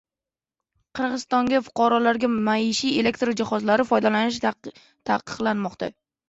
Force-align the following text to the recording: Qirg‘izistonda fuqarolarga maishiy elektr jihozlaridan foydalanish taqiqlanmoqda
Qirg‘izistonda 0.99 1.59
fuqarolarga 1.67 2.29
maishiy 2.47 2.97
elektr 3.03 3.31
jihozlaridan 3.43 3.89
foydalanish 3.93 4.41
taqiqlanmoqda 4.49 5.93